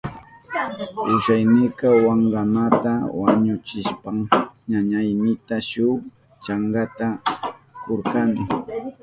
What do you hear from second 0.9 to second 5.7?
Kusaynika wankanata wañuchishpan ñañaynita